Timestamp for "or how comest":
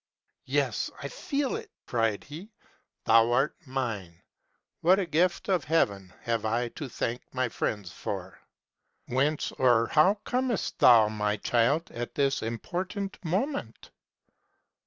9.51-10.79